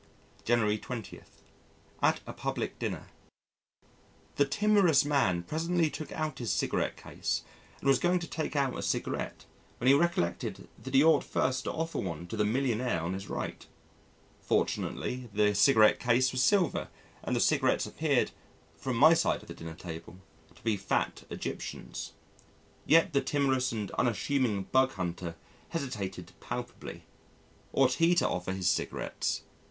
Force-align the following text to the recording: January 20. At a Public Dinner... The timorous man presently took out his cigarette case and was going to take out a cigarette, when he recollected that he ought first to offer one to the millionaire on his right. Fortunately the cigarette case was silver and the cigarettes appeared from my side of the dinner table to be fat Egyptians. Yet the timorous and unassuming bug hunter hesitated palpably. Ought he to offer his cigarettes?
January 0.43 0.79
20. 0.79 1.21
At 2.01 2.21
a 2.25 2.33
Public 2.33 2.79
Dinner... 2.79 3.05
The 4.37 4.45
timorous 4.45 5.05
man 5.05 5.43
presently 5.43 5.91
took 5.91 6.11
out 6.11 6.39
his 6.39 6.51
cigarette 6.51 6.97
case 6.97 7.43
and 7.79 7.87
was 7.87 7.99
going 7.99 8.17
to 8.17 8.27
take 8.27 8.55
out 8.55 8.75
a 8.75 8.81
cigarette, 8.81 9.45
when 9.77 9.87
he 9.87 9.93
recollected 9.93 10.67
that 10.81 10.95
he 10.95 11.03
ought 11.03 11.23
first 11.23 11.65
to 11.65 11.71
offer 11.71 11.99
one 11.99 12.25
to 12.29 12.35
the 12.35 12.43
millionaire 12.43 12.99
on 12.99 13.13
his 13.13 13.29
right. 13.29 13.67
Fortunately 14.39 15.29
the 15.35 15.53
cigarette 15.53 15.99
case 15.99 16.31
was 16.31 16.43
silver 16.43 16.87
and 17.23 17.35
the 17.35 17.39
cigarettes 17.39 17.85
appeared 17.85 18.31
from 18.75 18.97
my 18.97 19.13
side 19.13 19.43
of 19.43 19.47
the 19.47 19.53
dinner 19.53 19.75
table 19.75 20.17
to 20.55 20.63
be 20.63 20.77
fat 20.77 21.25
Egyptians. 21.29 22.13
Yet 22.87 23.13
the 23.13 23.21
timorous 23.21 23.71
and 23.71 23.91
unassuming 23.91 24.63
bug 24.63 24.93
hunter 24.93 25.35
hesitated 25.69 26.31
palpably. 26.39 27.03
Ought 27.71 27.93
he 28.01 28.15
to 28.15 28.27
offer 28.27 28.51
his 28.51 28.67
cigarettes? 28.67 29.43